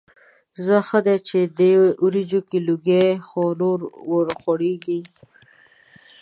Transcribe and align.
ځه 0.65 0.77
ښه 0.87 0.99
دی 1.05 1.17
چې 1.27 1.39
د 1.45 1.49
دې 1.59 1.71
وریجو 2.03 2.39
لوګي 2.67 3.03
خو 3.27 3.43
ورخوريږي. 4.13 4.99